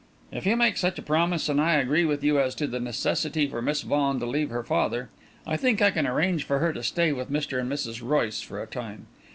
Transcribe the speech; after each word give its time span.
"If 0.31 0.47
you 0.47 0.55
make 0.57 0.77
such 0.77 0.97
a 0.97 1.01
promise, 1.03 1.47
and 1.47 1.61
I 1.61 1.73
agree 1.75 2.05
with 2.05 2.23
you 2.23 2.39
as 2.39 2.55
to 2.55 2.65
the 2.65 2.79
necessity 2.79 3.45
for 3.45 3.61
Miss 3.61 3.83
Vaughan 3.83 4.19
to 4.19 4.25
leave 4.25 4.49
her 4.49 4.63
father, 4.63 5.09
I 5.45 5.57
think 5.57 5.79
I 5.79 5.91
can 5.91 6.07
arrange 6.07 6.43
for 6.43 6.57
her 6.57 6.73
to 6.73 6.81
stay 6.81 7.11
with 7.13 7.29
Mr. 7.31 7.59
and 7.59 7.71
Mrs. 7.71 8.01
Royce 8.01 8.41
for 8.41 8.59
a 8.59 8.65
time. 8.65 9.05